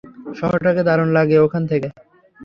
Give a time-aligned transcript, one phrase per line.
[0.39, 1.87] শহরটাকে দারুণ লাগে ওখান থেকে।